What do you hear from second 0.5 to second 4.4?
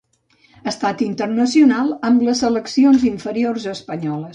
Ha estat internacional amb les seleccions inferiors espanyoles.